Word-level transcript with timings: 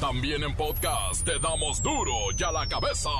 También 0.00 0.44
en 0.44 0.54
podcast 0.54 1.24
te 1.24 1.40
damos 1.40 1.82
duro 1.82 2.12
y 2.36 2.42
a 2.44 2.52
la 2.52 2.68
cabeza. 2.68 3.10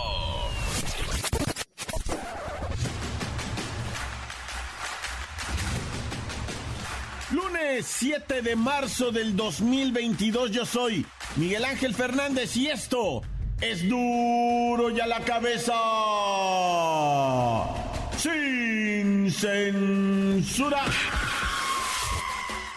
Lunes 7.32 7.84
7 7.84 8.42
de 8.42 8.54
marzo 8.54 9.10
del 9.10 9.34
2022 9.34 10.52
yo 10.52 10.64
soy 10.64 11.04
Miguel 11.34 11.64
Ángel 11.64 11.94
Fernández 11.96 12.56
y 12.56 12.68
esto 12.68 13.22
es 13.60 13.88
duro 13.88 14.90
y 14.90 15.00
a 15.00 15.06
la 15.08 15.20
cabeza. 15.20 15.74
Sin 18.16 19.32
censura. 19.32 20.84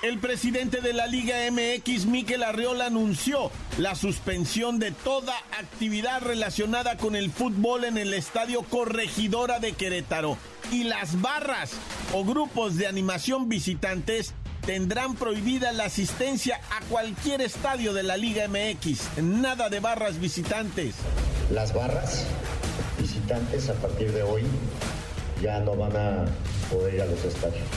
El 0.01 0.17
presidente 0.17 0.81
de 0.81 0.93
la 0.93 1.05
Liga 1.05 1.35
MX, 1.51 2.07
Miquel 2.07 2.41
Arriola, 2.41 2.87
anunció 2.87 3.51
la 3.77 3.93
suspensión 3.93 4.79
de 4.79 4.91
toda 4.91 5.35
actividad 5.59 6.23
relacionada 6.23 6.97
con 6.97 7.15
el 7.15 7.29
fútbol 7.29 7.83
en 7.83 7.99
el 7.99 8.15
Estadio 8.15 8.63
Corregidora 8.63 9.59
de 9.59 9.73
Querétaro. 9.73 10.39
Y 10.71 10.85
las 10.85 11.21
barras 11.21 11.73
o 12.13 12.25
grupos 12.25 12.77
de 12.77 12.87
animación 12.87 13.47
visitantes 13.47 14.33
tendrán 14.65 15.13
prohibida 15.13 15.71
la 15.71 15.85
asistencia 15.85 16.59
a 16.71 16.83
cualquier 16.85 17.41
estadio 17.41 17.93
de 17.93 18.01
la 18.01 18.17
Liga 18.17 18.47
MX. 18.47 19.21
Nada 19.21 19.69
de 19.69 19.81
barras 19.81 20.19
visitantes. 20.19 20.95
Las 21.51 21.75
barras 21.75 22.25
visitantes 22.99 23.69
a 23.69 23.75
partir 23.75 24.11
de 24.13 24.23
hoy 24.23 24.41
ya 25.43 25.59
no 25.59 25.75
van 25.75 25.95
a 25.95 26.25
poder 26.71 26.95
ir 26.95 27.01
a 27.03 27.05
los 27.05 27.23
estadios. 27.23 27.67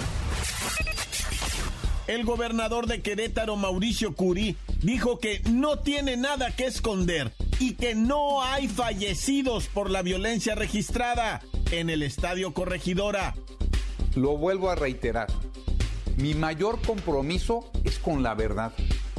El 2.07 2.25
gobernador 2.25 2.87
de 2.87 3.01
Querétaro, 3.01 3.57
Mauricio 3.57 4.15
Curi, 4.15 4.57
dijo 4.83 5.19
que 5.19 5.41
no 5.51 5.79
tiene 5.79 6.19
nada 6.19 6.55
que 6.55 6.67
esconder 6.67 7.33
y 7.59 7.75
que 7.75 7.95
no 7.95 8.43
hay 8.43 8.69
fallecidos 8.69 9.69
por 9.69 9.91
la 9.91 10.03
violencia 10.03 10.55
registrada 10.55 11.41
en 11.71 11.89
el 11.89 12.03
Estadio 12.03 12.53
Corregidora. 12.53 13.35
Lo 14.17 14.37
vuelvo 14.37 14.69
a 14.69 14.75
reiterar. 14.75 15.29
Mi 16.19 16.35
mayor 16.35 16.83
compromiso 16.83 17.71
es 17.85 17.99
con 17.99 18.23
la 18.23 18.35
verdad. 18.35 18.73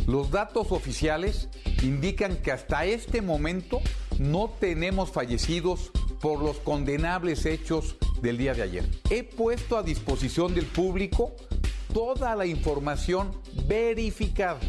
Los 0.05 0.29
datos 0.29 0.71
oficiales 0.71 1.49
indican 1.81 2.37
que 2.37 2.51
hasta 2.51 2.85
este 2.85 3.23
momento 3.23 3.81
no 4.19 4.53
tenemos 4.59 5.11
fallecidos 5.11 5.91
por 6.21 6.39
los 6.39 6.57
condenables 6.57 7.47
hechos 7.47 7.95
del 8.21 8.37
día 8.37 8.53
de 8.53 8.61
ayer. 8.61 8.85
He 9.09 9.23
puesto 9.23 9.75
a 9.75 9.83
disposición 9.83 10.53
del 10.53 10.65
público 10.65 11.35
toda 11.95 12.35
la 12.35 12.45
información 12.45 13.41
verificada. 13.67 14.59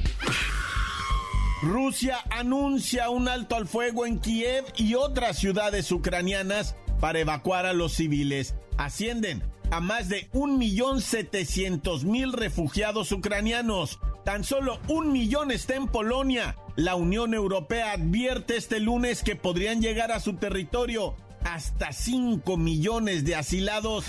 Rusia 1.60 2.18
anuncia 2.30 3.10
un 3.10 3.26
alto 3.26 3.56
al 3.56 3.66
fuego 3.66 4.06
en 4.06 4.20
Kiev 4.20 4.64
y 4.76 4.94
otras 4.94 5.36
ciudades 5.36 5.90
ucranianas 5.90 6.76
para 7.00 7.18
evacuar 7.18 7.66
a 7.66 7.72
los 7.72 7.94
civiles. 7.94 8.54
Ascienden 8.78 9.42
a 9.72 9.80
más 9.80 10.08
de 10.08 10.30
1.700.000 10.30 12.30
refugiados 12.30 13.10
ucranianos. 13.10 13.98
Tan 14.24 14.44
solo 14.44 14.78
un 14.86 15.10
millón 15.10 15.50
está 15.50 15.74
en 15.74 15.88
Polonia. 15.88 16.54
La 16.76 16.94
Unión 16.94 17.34
Europea 17.34 17.90
advierte 17.90 18.56
este 18.56 18.78
lunes 18.78 19.24
que 19.24 19.34
podrían 19.34 19.82
llegar 19.82 20.12
a 20.12 20.20
su 20.20 20.34
territorio 20.34 21.16
hasta 21.42 21.90
5 21.90 22.56
millones 22.56 23.24
de 23.24 23.34
asilados. 23.34 24.04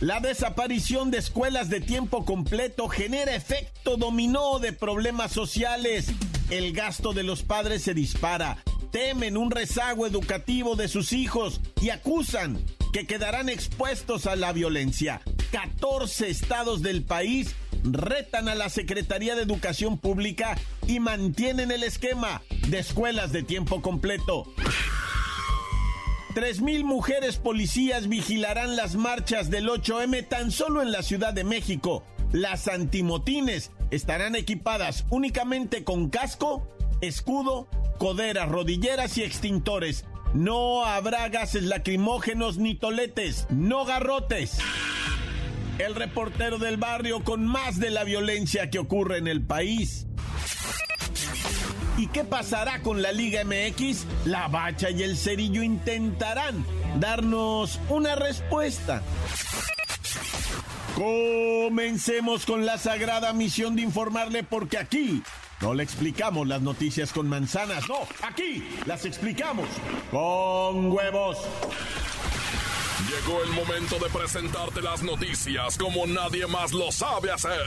La 0.00 0.18
desaparición 0.18 1.10
de 1.10 1.18
escuelas 1.18 1.68
de 1.68 1.82
tiempo 1.82 2.24
completo 2.24 2.88
genera 2.88 3.36
efecto 3.36 3.98
dominó 3.98 4.58
de 4.58 4.72
problemas 4.72 5.30
sociales. 5.30 6.06
El 6.48 6.72
gasto 6.72 7.12
de 7.12 7.22
los 7.22 7.42
padres 7.42 7.82
se 7.82 7.92
dispara, 7.92 8.56
temen 8.92 9.36
un 9.36 9.50
rezago 9.50 10.06
educativo 10.06 10.74
de 10.74 10.88
sus 10.88 11.12
hijos 11.12 11.60
y 11.82 11.90
acusan 11.90 12.64
que 12.94 13.06
quedarán 13.06 13.50
expuestos 13.50 14.26
a 14.26 14.36
la 14.36 14.54
violencia. 14.54 15.20
14 15.52 16.30
estados 16.30 16.80
del 16.80 17.02
país 17.02 17.54
retan 17.84 18.48
a 18.48 18.54
la 18.54 18.70
Secretaría 18.70 19.34
de 19.36 19.42
Educación 19.42 19.98
Pública 19.98 20.56
y 20.86 20.98
mantienen 20.98 21.70
el 21.70 21.82
esquema 21.82 22.40
de 22.68 22.78
escuelas 22.78 23.32
de 23.32 23.42
tiempo 23.42 23.82
completo. 23.82 24.46
3.000 26.34 26.84
mujeres 26.84 27.38
policías 27.38 28.08
vigilarán 28.08 28.76
las 28.76 28.94
marchas 28.94 29.50
del 29.50 29.68
8M 29.68 30.28
tan 30.28 30.52
solo 30.52 30.80
en 30.80 30.92
la 30.92 31.02
Ciudad 31.02 31.34
de 31.34 31.42
México. 31.42 32.04
Las 32.30 32.68
antimotines 32.68 33.72
estarán 33.90 34.36
equipadas 34.36 35.06
únicamente 35.10 35.82
con 35.82 36.08
casco, 36.08 36.68
escudo, 37.00 37.68
coderas, 37.98 38.48
rodilleras 38.48 39.18
y 39.18 39.24
extintores. 39.24 40.04
No 40.32 40.84
habrá 40.84 41.28
gases 41.30 41.64
lacrimógenos 41.64 42.58
ni 42.58 42.76
toletes, 42.76 43.48
no 43.50 43.84
garrotes. 43.84 44.58
El 45.78 45.96
reportero 45.96 46.58
del 46.58 46.76
barrio 46.76 47.24
con 47.24 47.44
más 47.44 47.80
de 47.80 47.90
la 47.90 48.04
violencia 48.04 48.70
que 48.70 48.78
ocurre 48.78 49.18
en 49.18 49.26
el 49.26 49.42
país. 49.44 50.06
¿Y 51.96 52.06
qué 52.08 52.24
pasará 52.24 52.80
con 52.80 53.02
la 53.02 53.12
Liga 53.12 53.42
MX? 53.44 54.06
La 54.24 54.48
Bacha 54.48 54.90
y 54.90 55.02
el 55.02 55.16
Cerillo 55.16 55.62
intentarán 55.62 56.64
darnos 56.98 57.78
una 57.88 58.14
respuesta. 58.14 59.02
Comencemos 60.94 62.44
con 62.46 62.66
la 62.66 62.78
sagrada 62.78 63.32
misión 63.32 63.76
de 63.76 63.82
informarle 63.82 64.42
porque 64.42 64.78
aquí 64.78 65.22
no 65.60 65.74
le 65.74 65.82
explicamos 65.82 66.46
las 66.46 66.62
noticias 66.62 67.12
con 67.12 67.28
manzanas, 67.28 67.88
no, 67.88 67.98
aquí 68.22 68.66
las 68.86 69.04
explicamos 69.04 69.68
con 70.10 70.90
huevos. 70.90 71.38
Llegó 73.08 73.42
el 73.42 73.50
momento 73.50 73.98
de 73.98 74.10
presentarte 74.10 74.82
las 74.82 75.02
noticias 75.02 75.78
como 75.78 76.06
nadie 76.06 76.46
más 76.46 76.72
lo 76.72 76.92
sabe 76.92 77.30
hacer. 77.30 77.60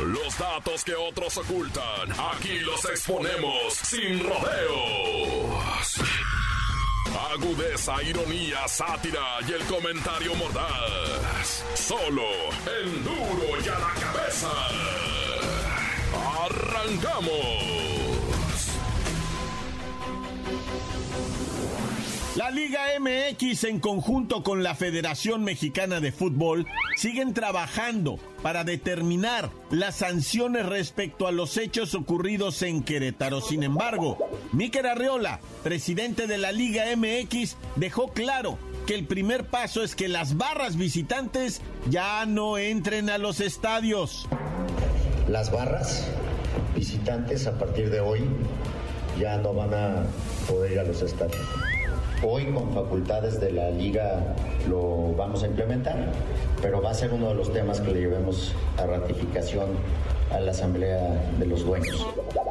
Los 0.00 0.38
datos 0.38 0.84
que 0.84 0.94
otros 0.94 1.38
ocultan, 1.38 2.12
aquí 2.32 2.58
los 2.58 2.84
exponemos 2.84 3.72
sin 3.72 4.22
rodeos. 4.22 6.00
Agudeza, 7.32 8.02
ironía, 8.02 8.68
sátira 8.68 9.38
y 9.48 9.52
el 9.52 9.64
comentario 9.64 10.34
mordaz. 10.34 11.64
Solo 11.74 12.28
en 12.82 13.04
duro 13.04 13.60
y 13.64 13.68
a 13.68 13.78
la 13.78 13.94
cabeza. 13.94 14.50
Arrancamos. 16.44 17.95
La 22.36 22.50
Liga 22.50 22.80
MX 23.00 23.64
en 23.64 23.80
conjunto 23.80 24.42
con 24.42 24.62
la 24.62 24.74
Federación 24.74 25.42
Mexicana 25.42 26.00
de 26.00 26.12
Fútbol 26.12 26.66
siguen 26.94 27.32
trabajando 27.32 28.18
para 28.42 28.62
determinar 28.62 29.48
las 29.70 29.96
sanciones 29.96 30.66
respecto 30.66 31.26
a 31.26 31.32
los 31.32 31.56
hechos 31.56 31.94
ocurridos 31.94 32.60
en 32.60 32.82
Querétaro. 32.82 33.40
Sin 33.40 33.62
embargo, 33.62 34.18
Miquel 34.52 34.84
Arreola, 34.84 35.40
presidente 35.64 36.26
de 36.26 36.36
la 36.36 36.52
Liga 36.52 36.84
MX, 36.94 37.56
dejó 37.76 38.08
claro 38.08 38.58
que 38.86 38.94
el 38.94 39.06
primer 39.06 39.46
paso 39.46 39.82
es 39.82 39.96
que 39.96 40.06
las 40.06 40.36
barras 40.36 40.76
visitantes 40.76 41.62
ya 41.88 42.26
no 42.26 42.58
entren 42.58 43.08
a 43.08 43.16
los 43.16 43.40
estadios. 43.40 44.28
Las 45.26 45.50
barras 45.50 46.06
visitantes 46.74 47.46
a 47.46 47.58
partir 47.58 47.88
de 47.88 48.00
hoy 48.00 48.20
ya 49.18 49.38
no 49.38 49.54
van 49.54 49.72
a 49.72 50.06
poder 50.46 50.72
ir 50.72 50.80
a 50.80 50.84
los 50.84 51.00
estadios. 51.00 51.65
Hoy 52.22 52.46
con 52.46 52.72
facultades 52.72 53.40
de 53.40 53.52
la 53.52 53.70
liga 53.70 54.34
lo 54.68 55.14
vamos 55.14 55.42
a 55.42 55.46
implementar, 55.46 56.12
pero 56.62 56.80
va 56.80 56.90
a 56.90 56.94
ser 56.94 57.12
uno 57.12 57.28
de 57.28 57.34
los 57.34 57.52
temas 57.52 57.80
que 57.80 57.92
le 57.92 58.00
llevemos 58.00 58.52
a 58.78 58.86
ratificación 58.86 59.68
a 60.30 60.40
la 60.40 60.50
Asamblea 60.50 61.30
de 61.38 61.46
los 61.46 61.64
Dueños. 61.64 62.06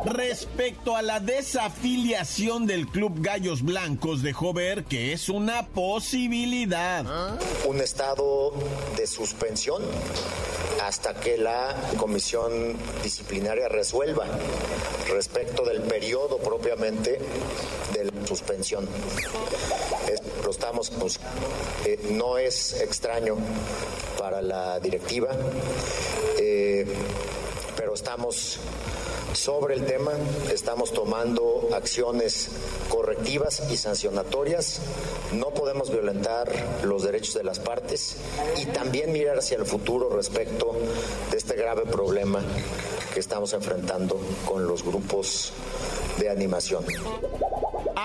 Respecto 0.05 0.95
a 0.95 1.01
la 1.01 1.19
desafiliación 1.19 2.67
del 2.67 2.87
Club 2.87 3.21
Gallos 3.21 3.63
Blancos, 3.63 4.21
dejó 4.21 4.53
ver 4.53 4.83
que 4.83 5.13
es 5.13 5.29
una 5.29 5.67
posibilidad. 5.67 7.03
Un 7.67 7.81
estado 7.81 8.53
de 8.95 9.07
suspensión 9.07 9.81
hasta 10.83 11.15
que 11.15 11.37
la 11.37 11.75
comisión 11.97 12.51
disciplinaria 13.03 13.67
resuelva 13.67 14.25
respecto 15.11 15.63
del 15.65 15.81
periodo 15.81 16.37
propiamente 16.37 17.19
de 17.93 18.05
la 18.05 18.14
suspensión. 18.25 18.87
Lo 20.43 20.51
estamos, 20.51 20.91
pues, 20.91 21.19
eh, 21.85 21.99
no 22.11 22.37
es 22.37 22.73
extraño 22.81 23.35
para 24.17 24.41
la 24.41 24.79
directiva, 24.79 25.29
eh, 26.37 26.85
pero 27.75 27.93
estamos 27.93 28.59
Sobre 29.35 29.75
el 29.75 29.85
tema, 29.85 30.13
estamos 30.53 30.93
tomando 30.93 31.67
acciones 31.73 32.47
correctivas 32.87 33.63
y 33.69 33.75
sancionatorias. 33.75 34.79
No 35.33 35.49
podemos 35.49 35.91
violentar 35.91 36.49
los 36.83 37.03
derechos 37.03 37.33
de 37.33 37.43
las 37.43 37.59
partes 37.59 38.15
y 38.55 38.65
también 38.67 39.11
mirar 39.11 39.39
hacia 39.39 39.57
el 39.57 39.65
futuro 39.65 40.09
respecto 40.09 40.73
de 41.31 41.37
este 41.37 41.55
grave 41.55 41.83
problema 41.83 42.41
que 43.13 43.19
estamos 43.19 43.51
enfrentando 43.51 44.17
con 44.45 44.65
los 44.67 44.83
grupos 44.83 45.51
de 46.17 46.29
animación. 46.29 46.85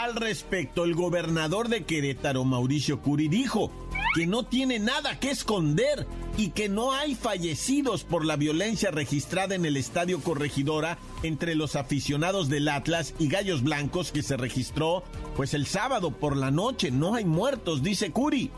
Al 0.01 0.17
respecto, 0.17 0.85
el 0.85 0.95
gobernador 0.95 1.69
de 1.69 1.85
Querétaro, 1.85 2.47
Mauricio 2.47 3.03
Curi, 3.03 3.29
dijo 3.29 3.71
que 4.15 4.27
no 4.27 4.45
tiene 4.47 4.79
nada 4.79 5.21
que 5.21 5.31
esconder 5.31 6.07
y 6.39 6.53
que 6.53 6.71
no 6.71 6.95
hay 6.95 7.15
fallecidos 7.15 8.05
por 8.05 8.25
la 8.25 8.37
violencia 8.37 8.91
registrada 8.91 9.55
en 9.55 9.67
el 9.67 9.77
Estadio 9.77 10.21
Corregidora 10.21 10.97
entre 11.23 11.55
los 11.55 11.77
aficionados 11.77 12.49
del 12.49 12.69
Atlas 12.69 13.13
y 13.19 13.29
Gallos 13.29 13.63
Blancos 13.63 14.11
que 14.11 14.23
se 14.23 14.39
registró 14.39 15.03
pues 15.37 15.53
el 15.53 15.67
sábado 15.67 16.13
por 16.13 16.35
la 16.35 16.51
noche. 16.51 16.91
No 16.91 17.15
hay 17.15 17.27
muertos, 17.27 17.83
dice 17.83 18.11
Curi. 18.11 18.51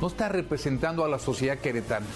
no 0.00 0.06
está 0.06 0.28
representando 0.28 1.04
a 1.04 1.08
la 1.08 1.18
sociedad 1.18 1.58
queretana 1.58 2.06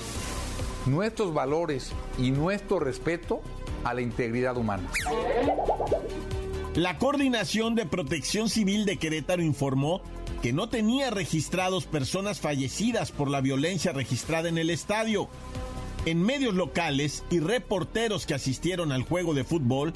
nuestros 0.87 1.33
valores 1.35 1.93
y 2.19 2.31
nuestro 2.31 2.79
respeto 2.79 3.41
a 3.85 3.95
la 3.95 4.01
integridad 4.01 4.57
humana. 4.57 4.89
La 6.75 6.99
Coordinación 6.99 7.75
de 7.75 7.85
Protección 7.85 8.49
Civil 8.49 8.87
de 8.87 8.97
Querétaro 8.97 9.43
informó 9.43 10.03
que 10.41 10.53
no 10.53 10.69
tenía 10.69 11.11
registrados 11.11 11.85
personas 11.85 12.41
fallecidas 12.41 13.13
por 13.13 13.31
la 13.31 13.41
violencia 13.41 13.93
registrada 13.93 14.49
en 14.49 14.59
el 14.59 14.71
estadio. 14.71 15.29
En 16.05 16.21
medios 16.21 16.55
locales 16.55 17.23
y 17.31 17.39
reporteros 17.39 18.27
que 18.27 18.35
asistieron 18.35 18.91
al 18.91 19.05
juego 19.05 19.35
de 19.35 19.45
fútbol, 19.45 19.93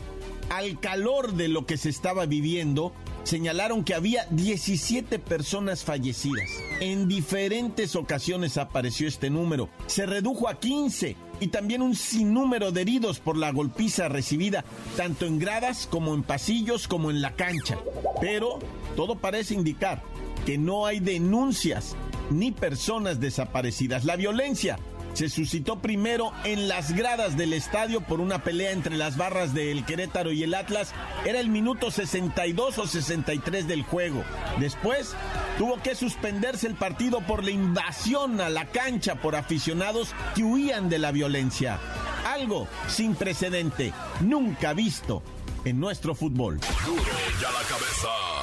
al 0.50 0.78
calor 0.78 1.32
de 1.32 1.48
lo 1.48 1.66
que 1.66 1.76
se 1.76 1.88
estaba 1.88 2.26
viviendo, 2.26 2.92
señalaron 3.24 3.82
que 3.82 3.94
había 3.94 4.24
17 4.30 5.18
personas 5.18 5.82
fallecidas. 5.82 6.48
En 6.78 7.08
diferentes 7.08 7.96
ocasiones 7.96 8.56
apareció 8.56 9.08
este 9.08 9.30
número. 9.30 9.68
Se 9.86 10.06
redujo 10.06 10.48
a 10.48 10.60
15 10.60 11.16
y 11.40 11.48
también 11.48 11.82
un 11.82 11.96
sinnúmero 11.96 12.70
de 12.70 12.82
heridos 12.82 13.18
por 13.18 13.36
la 13.36 13.50
golpiza 13.50 14.08
recibida, 14.08 14.64
tanto 14.96 15.26
en 15.26 15.40
gradas 15.40 15.88
como 15.90 16.14
en 16.14 16.22
pasillos 16.22 16.86
como 16.86 17.10
en 17.10 17.20
la 17.20 17.34
cancha. 17.34 17.78
Pero 18.20 18.60
todo 18.94 19.16
parece 19.16 19.54
indicar 19.54 20.04
que 20.46 20.56
no 20.56 20.86
hay 20.86 21.00
denuncias 21.00 21.96
ni 22.30 22.52
personas 22.52 23.18
desaparecidas. 23.18 24.04
La 24.04 24.14
violencia 24.14 24.78
se 25.16 25.30
suscitó 25.30 25.80
primero 25.80 26.30
en 26.44 26.68
las 26.68 26.94
gradas 26.94 27.38
del 27.38 27.54
estadio 27.54 28.02
por 28.02 28.20
una 28.20 28.42
pelea 28.42 28.72
entre 28.72 28.98
las 28.98 29.16
barras 29.16 29.54
del 29.54 29.86
Querétaro 29.86 30.30
y 30.30 30.42
el 30.42 30.52
Atlas. 30.52 30.92
Era 31.24 31.40
el 31.40 31.48
minuto 31.48 31.90
62 31.90 32.76
o 32.76 32.86
63 32.86 33.66
del 33.66 33.82
juego. 33.82 34.22
Después 34.60 35.16
tuvo 35.56 35.80
que 35.82 35.94
suspenderse 35.94 36.66
el 36.66 36.74
partido 36.74 37.22
por 37.22 37.44
la 37.44 37.50
invasión 37.50 38.42
a 38.42 38.50
la 38.50 38.66
cancha 38.66 39.14
por 39.14 39.36
aficionados 39.36 40.14
que 40.34 40.44
huían 40.44 40.90
de 40.90 40.98
la 40.98 41.12
violencia. 41.12 41.80
Algo 42.26 42.68
sin 42.86 43.14
precedente, 43.14 43.94
nunca 44.20 44.74
visto 44.74 45.22
en 45.64 45.80
nuestro 45.80 46.14
fútbol. 46.14 46.60
la 46.60 47.68
cabeza. 47.68 48.35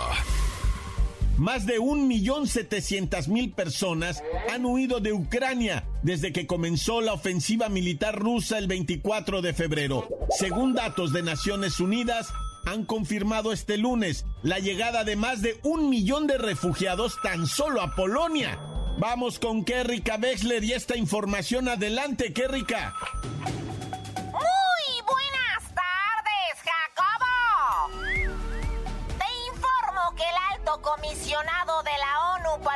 Más 1.44 1.66
de 1.66 1.78
1.700.000 1.78 3.54
personas 3.54 4.24
han 4.50 4.66
huido 4.66 5.02
de 5.02 5.12
Ucrania 5.12 5.86
desde 6.02 6.32
que 6.32 6.48
comenzó 6.48 7.02
la 7.02 7.12
ofensiva 7.12 7.68
militar 7.68 8.18
rusa 8.18 8.58
el 8.58 8.68
24 8.68 9.42
de 9.42 9.54
febrero. 9.54 10.08
Según 10.30 10.74
datos 10.74 11.12
de 11.12 11.22
Naciones 11.22 11.82
Unidas, 11.82 12.32
han 12.66 12.86
confirmado 12.86 13.52
este 13.52 13.78
lunes 13.78 14.26
la 14.42 14.60
llegada 14.60 15.04
de 15.04 15.18
más 15.18 15.42
de 15.42 15.60
un 15.64 15.90
millón 15.90 16.28
de 16.28 16.38
refugiados 16.38 17.18
tan 17.22 17.46
solo 17.46 17.82
a 17.82 17.94
Polonia. 17.94 18.58
Vamos 18.98 19.38
con 19.38 19.66
Kerrika 19.66 20.16
Wexler 20.16 20.64
y 20.64 20.72
esta 20.72 20.96
información 20.96 21.68
adelante, 21.68 22.32
Kerrika. 22.32 22.96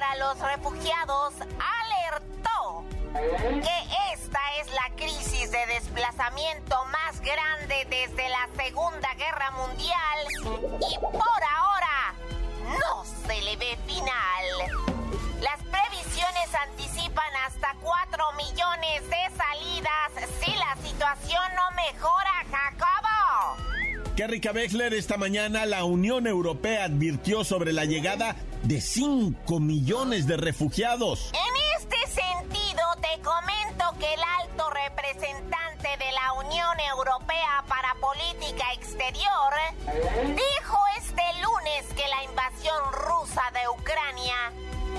Para 0.07 0.15
los 0.19 0.39
refugiados 0.39 1.33
alertó 1.41 2.83
que 3.13 4.13
esta 4.13 4.39
es 4.59 4.71
la 4.71 4.95
crisis 4.95 5.51
de 5.51 5.65
desplazamiento 5.67 6.75
más 6.85 7.19
grande 7.21 7.87
desde 7.89 8.29
la 8.29 8.47
Segunda 8.55 9.13
Guerra 9.15 9.51
Mundial 9.51 10.79
y 10.89 10.97
por 10.99 11.43
ahora 11.55 12.13
no 12.79 13.03
se 13.25 13.41
le 13.41 13.55
ve 13.57 13.77
final. 13.85 14.95
Las 15.41 15.61
previsiones 15.63 16.55
anticipan 16.69 17.35
hasta 17.45 17.75
4 17.81 18.31
millones 18.33 19.09
de 19.09 19.37
salidas 19.37 20.29
si 20.41 20.51
la 20.55 20.75
situación 20.87 21.43
no 21.55 21.71
mejora, 21.71 22.45
Jacobo. 22.51 22.96
Kerrika 24.17 24.51
Bechler, 24.51 24.95
esta 24.95 25.15
mañana 25.15 25.67
la 25.67 25.83
Unión 25.83 26.25
Europea 26.25 26.85
advirtió 26.85 27.43
sobre 27.43 27.71
la 27.71 27.85
llegada 27.85 28.35
de 28.63 28.81
5 28.81 29.59
millones 29.59 30.25
de 30.25 30.37
refugiados. 30.37 31.31
En 31.33 31.79
este 31.79 32.19
sentido, 32.19 32.81
te 32.99 33.21
comento 33.21 33.85
que 33.99 34.11
el 34.11 34.19
alto 34.41 34.71
representante 34.71 35.87
de 36.03 36.11
la 36.13 36.33
Unión 36.33 36.79
Europea 36.79 37.63
para 37.67 37.93
Política 38.01 38.73
Exterior 38.73 39.53
dijo 40.33 40.77
este 40.97 41.21
lunes 41.43 41.85
que 41.95 42.07
la 42.07 42.23
invasión 42.23 42.91
rusa 42.93 43.43
de 43.53 43.69
Ucrania 43.69 44.51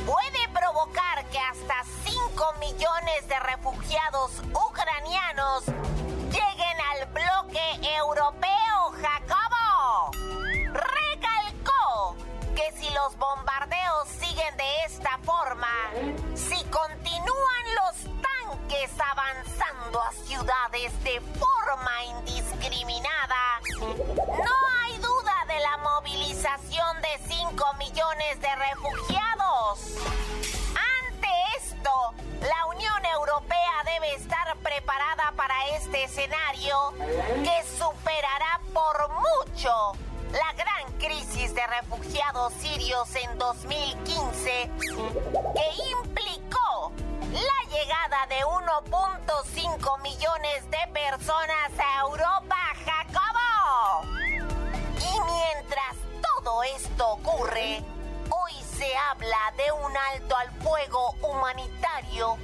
puede 0.07 0.49
provocar 0.55 1.27
que 1.33 1.41
hasta 1.41 1.83
5 2.05 2.55
millones 2.61 3.27
de 3.27 3.41
refugiados 3.41 4.31
ucranianos 4.55 5.65
lleguen 6.31 6.81
al 6.88 6.88
bloque 7.13 7.97
europeo, 7.97 8.93
Jacobo. 9.01 10.11
Recalcó 10.73 12.17
que 12.55 12.73
si 12.79 12.89
los 12.91 13.17
bombardeos 13.19 14.09
siguen 14.09 14.57
de 14.57 14.85
esta 14.87 15.19
forma, 15.25 15.69
si 16.35 16.63
continúan 16.65 17.65
los 17.77 18.21
tanques 18.23 18.91
avanzando 19.01 20.01
a 20.03 20.13
ciudades 20.13 21.05
de 21.05 21.21
forma 21.21 22.05
indiscriminada, 22.19 23.61
no 23.81 24.57
hay 24.81 24.99
duda 24.99 25.45
de 25.47 25.61
la 25.61 25.77
movilización 25.79 27.01
de 27.03 27.35
5 27.35 27.75
millones 27.79 28.41
de 28.41 28.55
refugiados. 28.57 30.48
Europea 33.39 33.85
debe 33.85 34.15
estar 34.15 34.57
preparada 34.65 35.33
para 35.37 35.55
este 35.77 36.03
escenario 36.03 36.93
que 36.97 37.65
superará 37.79 38.61
por 38.75 39.11
mucho 39.11 39.93
la 40.33 40.53
gran 40.55 40.93
crisis 40.99 41.55
de 41.55 41.65
refugiados 41.69 42.53
sirios 42.55 43.15
en 43.15 43.39
2015 43.39 44.71
que 45.55 45.83
implicó 46.03 46.93
la 47.31 47.71
llegada 47.71 48.27
de 48.27 48.45
1.5 48.45 50.03
millones 50.03 50.71
de 50.73 50.93
personas 50.93 51.71
a 51.79 52.01
Europa, 52.01 52.57
Jacobo. 52.85 54.03
Y 54.99 55.21
mientras 55.21 55.95
todo 56.35 56.65
esto 56.65 57.13
ocurre, 57.13 57.85
hoy 58.31 58.53
se 58.77 58.97
habla 58.97 59.53
de 59.57 59.71
un 59.71 59.97
alto 59.97 60.37
al 60.37 60.51
fuego 60.61 61.15
humanitario 61.23 62.37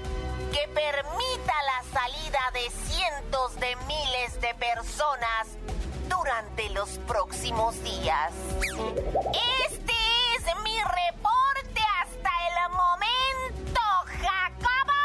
que 0.54 0.68
permita 0.68 1.52
la 1.64 1.82
salida 1.92 2.38
de 2.52 2.70
cientos 2.70 3.56
de 3.58 3.74
miles 3.88 4.40
de 4.40 4.54
personas 4.54 5.48
durante 6.08 6.70
los 6.70 6.90
próximos 7.08 7.82
días. 7.82 8.32
Este 9.66 9.94
es 10.36 10.44
mi 10.62 10.78
reporte 10.78 11.82
hasta 12.02 12.30
el 12.46 12.54
momento, 12.70 13.80
Jacobo. 14.22 15.02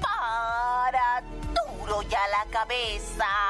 Para 0.00 1.22
duro 1.52 2.00
ya 2.02 2.26
la 2.28 2.46
cabeza. 2.50 3.49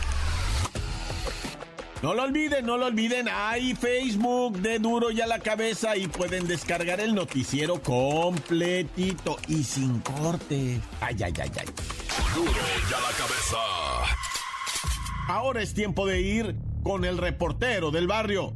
No 2.01 2.15
lo 2.15 2.23
olviden, 2.23 2.65
no 2.65 2.77
lo 2.77 2.87
olviden. 2.87 3.27
Hay 3.31 3.75
Facebook 3.75 4.57
de 4.57 4.79
Duro 4.79 5.11
y 5.11 5.21
a 5.21 5.27
la 5.27 5.37
cabeza 5.37 5.95
y 5.95 6.07
pueden 6.07 6.47
descargar 6.47 6.99
el 6.99 7.13
noticiero 7.13 7.79
completito 7.81 9.37
y 9.47 9.63
sin 9.63 9.99
corte. 9.99 10.81
Ay, 10.99 11.15
ay, 11.23 11.33
ay, 11.39 11.51
ay. 11.59 11.65
Duro 12.33 12.51
y 12.51 12.93
a 12.93 12.99
la 12.99 13.11
cabeza. 13.17 13.57
Ahora 15.27 15.61
es 15.61 15.75
tiempo 15.75 16.07
de 16.07 16.21
ir 16.21 16.55
con 16.83 17.05
el 17.05 17.19
reportero 17.19 17.91
del 17.91 18.07
barrio. 18.07 18.53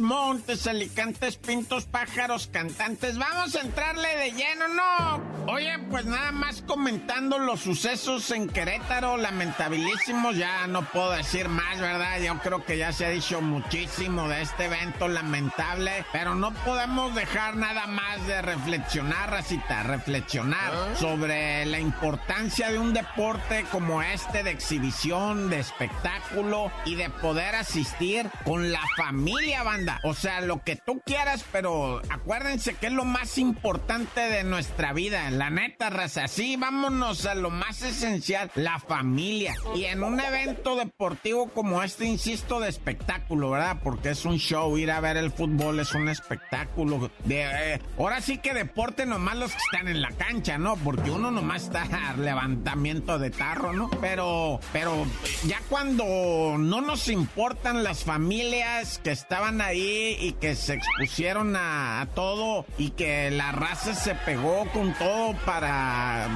Montes, 0.00 0.22
montes, 0.22 0.66
alicantes, 0.66 1.36
pintos, 1.36 1.84
pájaros, 1.84 2.48
cantantes. 2.50 3.18
Vamos 3.18 3.54
a 3.54 3.60
entrarle 3.60 4.08
de 4.16 4.30
lleno, 4.32 4.68
¿no? 4.68 5.52
Oye, 5.52 5.76
pues 5.90 6.06
nada 6.06 6.32
más 6.32 6.62
comentando 6.62 7.38
los 7.38 7.60
sucesos 7.60 8.30
en 8.30 8.48
Querétaro, 8.48 9.16
lamentabilísimos. 9.16 10.36
Ya 10.36 10.66
no 10.66 10.82
puedo 10.82 11.10
decir 11.10 11.48
más, 11.48 11.80
¿verdad? 11.80 12.20
Yo 12.20 12.38
creo 12.38 12.64
que 12.64 12.78
ya 12.78 12.92
se 12.92 13.04
ha 13.04 13.10
dicho 13.10 13.42
muchísimo 13.42 14.28
de 14.28 14.42
este 14.42 14.66
evento 14.66 15.08
lamentable. 15.08 16.06
Pero 16.12 16.34
no 16.34 16.54
podemos 16.64 17.14
dejar 17.14 17.56
nada 17.56 17.86
más 17.86 18.26
de 18.26 18.40
reflexionar, 18.40 19.30
Racita, 19.30 19.82
reflexionar 19.82 20.96
sobre 20.96 21.66
la 21.66 21.80
importancia 21.80 22.70
de 22.70 22.78
un 22.78 22.94
deporte 22.94 23.66
como 23.70 24.00
este, 24.00 24.42
de 24.42 24.52
exhibición, 24.52 25.50
de 25.50 25.58
espectáculo 25.58 26.70
y 26.86 26.94
de 26.94 27.10
poder 27.10 27.56
asistir 27.56 28.30
con 28.44 28.70
la 28.72 28.82
familia, 28.96 29.62
O 30.04 30.14
sea, 30.14 30.40
lo 30.40 30.62
que 30.62 30.76
tú 30.76 31.00
quieras, 31.04 31.44
pero 31.52 32.00
acuérdense 32.08 32.74
que 32.74 32.86
es 32.86 32.92
lo 32.92 33.04
más 33.04 33.38
importante 33.38 34.20
de 34.20 34.44
nuestra 34.44 34.92
vida. 34.92 35.30
La 35.30 35.50
neta, 35.50 35.90
raza. 35.90 36.28
Sí, 36.28 36.56
vámonos 36.56 37.26
a 37.26 37.34
lo 37.34 37.50
más 37.50 37.82
esencial, 37.82 38.50
la 38.54 38.78
familia. 38.78 39.54
Y 39.74 39.84
en 39.84 40.02
un 40.02 40.20
evento 40.20 40.76
deportivo 40.76 41.48
como 41.48 41.82
este, 41.82 42.06
insisto, 42.06 42.60
de 42.60 42.68
espectáculo, 42.68 43.50
¿verdad? 43.50 43.78
Porque 43.82 44.10
es 44.10 44.24
un 44.24 44.38
show, 44.38 44.76
ir 44.78 44.90
a 44.90 45.00
ver 45.00 45.16
el 45.16 45.30
fútbol 45.32 45.80
es 45.80 45.94
un 45.94 46.08
espectáculo. 46.08 47.10
De, 47.24 47.42
eh, 47.42 47.80
ahora 47.98 48.20
sí 48.20 48.38
que 48.38 48.54
deporte 48.54 49.06
nomás 49.06 49.36
los 49.36 49.52
que 49.52 49.58
están 49.58 49.88
en 49.88 50.02
la 50.02 50.10
cancha, 50.10 50.58
¿no? 50.58 50.76
Porque 50.76 51.10
uno 51.10 51.30
nomás 51.30 51.64
está 51.64 51.86
levantamiento 52.18 53.18
de 53.18 53.30
tarro, 53.30 53.72
¿no? 53.72 53.90
Pero, 54.00 54.60
pero 54.72 55.06
ya 55.46 55.60
cuando 55.68 56.56
no 56.58 56.80
nos 56.80 57.08
importan 57.08 57.84
las 57.84 58.04
familias 58.04 59.00
que 59.02 59.10
estaban 59.10 59.60
ahí 59.60 59.71
y 59.78 60.36
que 60.40 60.54
se 60.54 60.74
expusieron 60.74 61.56
a, 61.56 62.00
a, 62.00 62.06
todo 62.06 62.66
y 62.78 62.90
que 62.90 63.30
la 63.30 63.52
raza 63.52 63.94
se 63.94 64.14
pegó 64.14 64.66
con 64.72 64.92
todo 64.94 65.34
para 65.44 66.28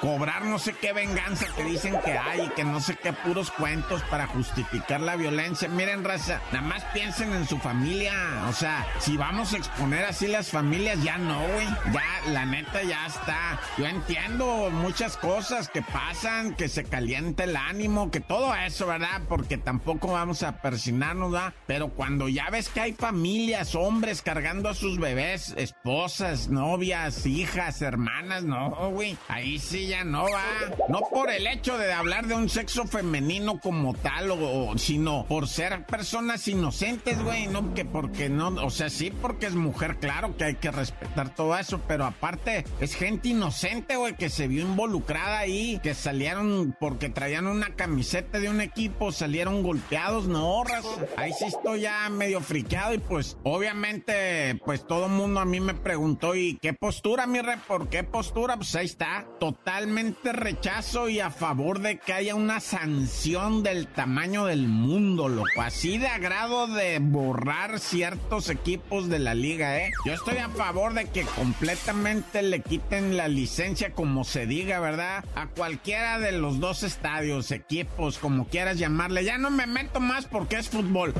cobrar 0.00 0.44
no 0.44 0.58
sé 0.58 0.74
qué 0.74 0.92
venganza 0.92 1.46
que 1.56 1.62
dicen 1.62 1.96
que 2.04 2.18
hay 2.18 2.42
y 2.42 2.48
que 2.50 2.64
no 2.64 2.80
sé 2.80 2.96
qué 2.96 3.12
puros 3.12 3.52
cuentos 3.52 4.02
para 4.10 4.26
justificar 4.26 5.00
la 5.00 5.16
violencia. 5.16 5.68
Miren, 5.68 6.02
raza, 6.02 6.40
nada 6.52 6.66
más 6.66 6.84
piensen 6.92 7.32
en 7.32 7.46
su 7.46 7.58
familia. 7.58 8.12
O 8.48 8.52
sea, 8.52 8.86
si 8.98 9.16
vamos 9.16 9.52
a 9.52 9.58
exponer 9.58 10.04
así 10.04 10.26
las 10.26 10.50
familias, 10.50 11.02
ya 11.02 11.18
no, 11.18 11.40
güey. 11.40 11.66
Ya, 11.92 12.32
la 12.32 12.44
neta, 12.44 12.82
ya 12.82 13.06
está. 13.06 13.60
Yo 13.78 13.86
entiendo 13.86 14.70
muchas 14.70 15.16
cosas 15.16 15.68
que 15.68 15.82
pasan, 15.82 16.54
que 16.54 16.68
se 16.68 16.84
calienta 16.84 17.44
el 17.44 17.56
ánimo, 17.56 18.10
que 18.10 18.20
todo 18.20 18.54
eso, 18.54 18.86
¿verdad? 18.86 19.22
Porque 19.28 19.56
tampoco 19.56 20.12
vamos 20.12 20.42
a 20.42 20.60
persinarnos, 20.60 21.30
¿verdad? 21.30 21.54
Pero 21.66 21.90
cuando 21.90 22.28
ya 22.28 22.50
ves 22.50 22.68
que 22.68 22.80
hay 22.82 22.92
familias, 22.94 23.76
hombres 23.76 24.22
cargando 24.22 24.68
a 24.68 24.74
sus 24.74 24.98
bebés, 24.98 25.54
esposas, 25.56 26.48
novias, 26.48 27.26
hijas, 27.26 27.80
hermanas, 27.80 28.42
no, 28.42 28.90
güey. 28.90 29.16
Ahí 29.28 29.60
sí 29.60 29.86
ya 29.86 30.02
no 30.02 30.24
va. 30.24 30.42
No 30.88 31.02
por 31.12 31.30
el 31.30 31.46
hecho 31.46 31.78
de 31.78 31.92
hablar 31.92 32.26
de 32.26 32.34
un 32.34 32.48
sexo 32.48 32.84
femenino 32.84 33.60
como 33.60 33.94
tal, 33.94 34.32
sino 34.78 35.24
por 35.26 35.46
ser 35.46 35.86
personas 35.86 36.48
inocentes, 36.48 37.22
güey. 37.22 37.46
No 37.46 37.72
que 37.72 37.84
porque 37.84 38.28
no, 38.28 38.48
o 38.48 38.70
sea, 38.70 38.90
sí 38.90 39.12
porque 39.12 39.46
es 39.46 39.54
mujer, 39.54 39.98
claro 40.00 40.36
que 40.36 40.44
hay 40.44 40.54
que 40.56 40.72
respetar 40.72 41.32
todo 41.36 41.56
eso, 41.56 41.80
pero 41.86 42.04
aparte 42.04 42.64
es 42.80 42.96
gente 42.96 43.28
inocente, 43.28 43.94
güey, 43.94 44.16
que 44.16 44.28
se 44.28 44.48
vio 44.48 44.62
involucrada 44.62 45.38
ahí, 45.38 45.78
que 45.84 45.94
salieron 45.94 46.76
porque 46.80 47.10
traían 47.10 47.46
una 47.46 47.76
camiseta 47.76 48.40
de 48.40 48.48
un 48.48 48.60
equipo, 48.60 49.12
salieron 49.12 49.62
golpeados, 49.62 50.26
no, 50.26 50.64
raza. 50.64 50.88
Ahí 51.16 51.32
sí 51.38 51.44
estoy 51.44 51.82
ya 51.82 52.08
medio 52.08 52.40
y 52.70 52.98
pues 52.98 53.36
obviamente 53.42 54.60
pues 54.64 54.86
todo 54.86 55.06
el 55.06 55.12
mundo 55.12 55.40
a 55.40 55.44
mí 55.44 55.60
me 55.60 55.74
preguntó 55.74 56.34
y 56.34 56.58
qué 56.60 56.72
postura 56.72 57.26
mi 57.26 57.40
rey, 57.40 57.56
por 57.66 57.88
qué 57.88 58.04
postura, 58.04 58.56
pues 58.56 58.74
ahí 58.74 58.86
está, 58.86 59.26
totalmente 59.40 60.32
rechazo 60.32 61.08
y 61.08 61.20
a 61.20 61.30
favor 61.30 61.80
de 61.80 61.98
que 61.98 62.12
haya 62.12 62.34
una 62.34 62.60
sanción 62.60 63.62
del 63.62 63.88
tamaño 63.88 64.46
del 64.46 64.68
mundo, 64.68 65.28
loco, 65.28 65.60
así 65.60 65.98
de 65.98 66.08
agrado 66.08 66.66
de 66.66 66.98
borrar 67.00 67.78
ciertos 67.78 68.48
equipos 68.48 69.08
de 69.08 69.18
la 69.18 69.34
liga, 69.34 69.78
eh. 69.78 69.90
Yo 70.04 70.14
estoy 70.14 70.38
a 70.38 70.48
favor 70.48 70.94
de 70.94 71.06
que 71.06 71.22
completamente 71.22 72.42
le 72.42 72.60
quiten 72.60 73.16
la 73.16 73.28
licencia 73.28 73.92
como 73.92 74.24
se 74.24 74.46
diga, 74.46 74.80
¿verdad? 74.80 75.24
A 75.34 75.48
cualquiera 75.48 76.18
de 76.18 76.32
los 76.32 76.60
dos 76.60 76.82
estadios, 76.82 77.50
equipos, 77.50 78.18
como 78.18 78.46
quieras 78.46 78.78
llamarle, 78.78 79.24
ya 79.24 79.38
no 79.38 79.50
me 79.50 79.66
meto 79.66 80.00
más 80.00 80.26
porque 80.26 80.56
es 80.56 80.68
fútbol. 80.68 81.12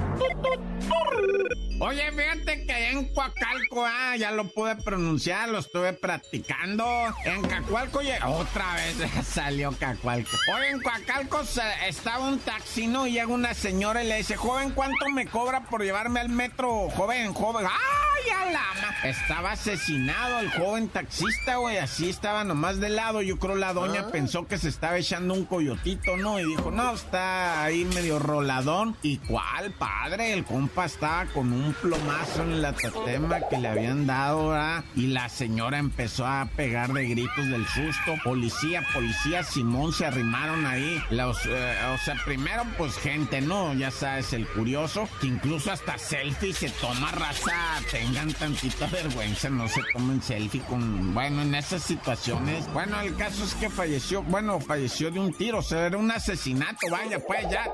Oye, 1.80 2.12
fíjate 2.12 2.64
que 2.64 2.90
en 2.90 3.12
Coacalco, 3.12 3.84
ah, 3.84 4.16
ya 4.16 4.30
lo 4.30 4.44
pude 4.44 4.76
pronunciar, 4.76 5.48
lo 5.48 5.58
estuve 5.58 5.92
practicando. 5.92 6.86
En 7.24 7.42
Cacualco, 7.42 8.00
otra 8.26 8.74
vez 8.74 9.10
salió 9.26 9.72
Cacualco. 9.72 10.30
Oye, 10.54 10.70
en 10.70 10.80
Coacalco 10.80 11.40
estaba 11.86 12.28
un 12.28 12.38
taxi, 12.38 12.86
¿no? 12.86 13.06
Y 13.06 13.12
llega 13.12 13.26
una 13.26 13.54
señora 13.54 14.04
y 14.04 14.08
le 14.08 14.18
dice, 14.18 14.36
joven, 14.36 14.70
¿cuánto 14.70 15.08
me 15.08 15.26
cobra 15.26 15.64
por 15.64 15.82
llevarme 15.82 16.20
al 16.20 16.28
metro? 16.28 16.88
Joven, 16.90 17.32
joven. 17.32 17.66
Estaba 19.04 19.52
asesinado 19.52 20.38
el 20.38 20.50
joven 20.52 20.88
taxista, 20.88 21.56
güey. 21.56 21.78
Así 21.78 22.08
estaba 22.08 22.44
nomás 22.44 22.78
de 22.78 22.88
lado. 22.88 23.20
Yo 23.20 23.36
creo 23.36 23.56
la 23.56 23.72
doña 23.72 24.04
ah. 24.06 24.10
pensó 24.12 24.46
que 24.46 24.58
se 24.58 24.68
estaba 24.68 24.96
echando 24.96 25.34
un 25.34 25.44
coyotito, 25.44 26.16
¿no? 26.16 26.38
Y 26.38 26.44
dijo, 26.44 26.70
no, 26.70 26.94
está 26.94 27.64
ahí 27.64 27.84
medio 27.84 28.20
roladón. 28.20 28.96
¿Y 29.02 29.18
cuál, 29.18 29.72
padre? 29.72 30.32
El 30.32 30.44
compa 30.44 30.84
estaba 30.84 31.26
con 31.26 31.52
un 31.52 31.74
plomazo 31.74 32.42
en 32.42 32.62
la 32.62 32.72
tatema 32.74 33.40
que 33.50 33.58
le 33.58 33.68
habían 33.68 34.06
dado, 34.06 34.50
¿verdad? 34.50 34.84
Y 34.94 35.08
la 35.08 35.28
señora 35.28 35.78
empezó 35.78 36.24
a 36.24 36.48
pegar 36.54 36.92
de 36.92 37.08
gritos 37.08 37.48
del 37.48 37.66
susto. 37.66 38.14
Policía, 38.22 38.86
policía, 38.94 39.42
Simón 39.42 39.92
se 39.92 40.06
arrimaron 40.06 40.64
ahí. 40.64 41.02
Los, 41.10 41.44
eh, 41.46 41.76
o 41.92 41.98
sea, 41.98 42.14
primero, 42.24 42.62
pues 42.78 42.96
gente, 42.98 43.40
¿no? 43.40 43.74
Ya 43.74 43.90
sabes, 43.90 44.32
el 44.32 44.46
curioso, 44.46 45.08
que 45.20 45.26
incluso 45.26 45.72
hasta 45.72 45.98
selfie 45.98 46.52
se 46.52 46.70
toma 46.70 47.10
raza. 47.10 47.80
Tengan 48.12 48.32
tantita 48.34 48.86
vergüenza, 48.88 49.48
no 49.48 49.66
se 49.68 49.80
tomen 49.90 50.20
selfie 50.20 50.60
con. 50.68 51.14
Bueno, 51.14 51.40
en 51.40 51.54
esas 51.54 51.82
situaciones. 51.82 52.70
Bueno, 52.74 53.00
el 53.00 53.16
caso 53.16 53.42
es 53.42 53.54
que 53.54 53.70
falleció, 53.70 54.22
bueno, 54.22 54.60
falleció 54.60 55.10
de 55.10 55.18
un 55.18 55.32
tiro, 55.32 55.60
o 55.60 55.62
sea, 55.62 55.86
era 55.86 55.96
un 55.96 56.10
asesinato, 56.10 56.90
vaya, 56.90 57.18
pues 57.26 57.48
ya. 57.50 57.72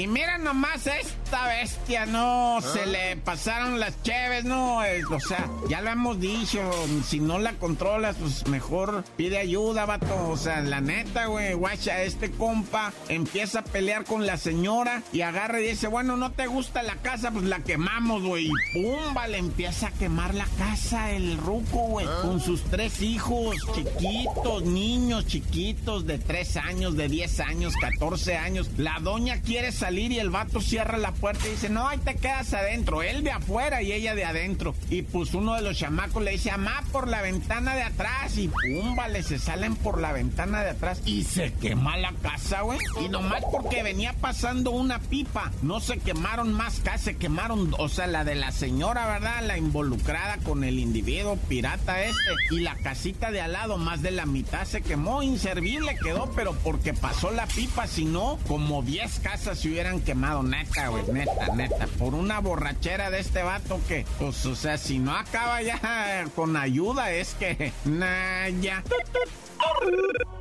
Y 0.00 0.06
mira 0.06 0.38
nomás 0.38 0.86
esta 0.86 1.46
bestia, 1.46 2.06
no, 2.06 2.58
se 2.62 2.86
le 2.86 3.16
pasaron 3.18 3.78
las 3.78 4.02
cheves, 4.02 4.46
no, 4.46 4.78
o 4.78 5.20
sea, 5.20 5.46
ya 5.68 5.82
lo 5.82 5.90
hemos 5.90 6.18
dicho, 6.18 6.58
si 7.06 7.20
no 7.20 7.38
la 7.38 7.52
controlas, 7.52 8.16
pues 8.18 8.46
mejor 8.46 9.04
pide 9.18 9.36
ayuda, 9.36 9.84
vato, 9.84 10.28
o 10.30 10.38
sea, 10.38 10.62
la 10.62 10.80
neta, 10.80 11.26
güey, 11.26 11.52
guacha, 11.52 12.00
este 12.00 12.30
compa 12.30 12.94
empieza 13.10 13.58
a 13.58 13.64
pelear 13.64 14.06
con 14.06 14.24
la 14.24 14.38
señora 14.38 15.02
y 15.12 15.20
agarra 15.20 15.60
y 15.60 15.68
dice, 15.68 15.86
bueno, 15.86 16.16
no 16.16 16.32
te 16.32 16.46
gusta 16.46 16.82
la 16.82 16.96
casa, 16.96 17.30
pues 17.30 17.44
la 17.44 17.58
quemamos, 17.58 18.22
güey, 18.22 18.49
y 18.50 18.72
pumba, 18.72 19.28
le 19.28 19.38
empieza 19.38 19.88
a 19.88 19.90
quemar 19.92 20.34
la 20.34 20.46
casa 20.58 21.12
el 21.12 21.36
ruco, 21.36 21.78
güey, 21.88 22.06
ah. 22.06 22.20
con 22.22 22.40
sus 22.40 22.62
tres 22.64 23.00
hijos 23.02 23.56
chiquitos, 23.74 24.62
niños 24.64 25.26
chiquitos 25.26 26.06
de 26.06 26.18
tres 26.18 26.56
años, 26.56 26.96
de 26.96 27.08
10 27.08 27.40
años, 27.40 27.74
14 27.80 28.36
años, 28.36 28.70
la 28.76 28.98
doña 29.00 29.40
quiere 29.40 29.72
salir 29.72 30.12
y 30.12 30.18
el 30.18 30.30
vato 30.30 30.60
cierra 30.60 30.98
la 30.98 31.12
puerta 31.12 31.46
y 31.46 31.52
dice, 31.52 31.68
no, 31.68 31.88
ahí 31.88 31.98
te 31.98 32.16
quedas 32.16 32.52
adentro. 32.54 33.02
Él 33.02 33.22
de 33.24 33.32
afuera 33.32 33.82
y 33.82 33.92
ella 33.92 34.14
de 34.14 34.24
adentro. 34.24 34.74
Y 34.88 35.02
pues 35.02 35.34
uno 35.34 35.54
de 35.54 35.62
los 35.62 35.76
chamacos 35.76 36.22
le 36.22 36.32
dice, 36.32 36.50
amá, 36.50 36.82
por 36.92 37.08
la 37.08 37.22
ventana 37.22 37.74
de 37.74 37.82
atrás. 37.82 38.36
Y 38.36 38.48
pum, 38.48 38.96
vale, 38.96 39.22
se 39.22 39.38
salen 39.38 39.76
por 39.76 40.00
la 40.00 40.12
ventana 40.12 40.62
de 40.62 40.70
atrás 40.70 41.02
y 41.04 41.24
se 41.24 41.52
quema 41.52 41.96
la 41.96 42.12
casa, 42.22 42.62
güey. 42.62 42.78
Y 43.04 43.08
nomás 43.08 43.44
porque 43.50 43.82
venía 43.82 44.14
pasando 44.14 44.70
una 44.70 44.98
pipa, 44.98 45.50
no 45.62 45.80
se 45.80 45.98
quemaron 45.98 46.52
más 46.52 46.80
casas, 46.80 47.00
se 47.00 47.16
quemaron, 47.16 47.74
o 47.78 47.88
sea, 47.88 48.06
la 48.06 48.24
de 48.24 48.34
la 48.40 48.52
señora, 48.52 49.06
¿verdad? 49.06 49.42
La 49.46 49.58
involucrada 49.58 50.38
con 50.38 50.64
el 50.64 50.78
individuo 50.78 51.36
pirata 51.48 52.02
este. 52.02 52.18
Y 52.50 52.60
la 52.60 52.74
casita 52.76 53.30
de 53.30 53.42
al 53.42 53.52
lado, 53.52 53.76
más 53.76 54.00
de 54.00 54.10
la 54.10 54.24
mitad 54.24 54.64
se 54.64 54.80
quemó, 54.80 55.22
inservible 55.22 55.96
quedó, 56.02 56.30
pero 56.34 56.54
porque 56.64 56.94
pasó 56.94 57.30
la 57.30 57.46
pipa, 57.46 57.86
si 57.86 58.06
no, 58.06 58.38
como 58.48 58.82
10 58.82 59.20
casas 59.20 59.58
se 59.58 59.68
hubieran 59.68 60.00
quemado, 60.00 60.42
neta, 60.42 60.88
güey, 60.88 61.04
neta, 61.12 61.54
neta, 61.54 61.86
por 61.98 62.14
una 62.14 62.40
borrachera 62.40 63.10
de 63.10 63.20
este 63.20 63.42
vato 63.42 63.78
que, 63.86 64.06
pues, 64.18 64.44
o 64.46 64.56
sea, 64.56 64.78
si 64.78 64.98
no 64.98 65.14
acaba 65.14 65.60
ya 65.62 66.24
con 66.34 66.56
ayuda, 66.56 67.12
es 67.12 67.34
que, 67.34 67.72
nah, 67.84 68.48
ya. 68.60 68.82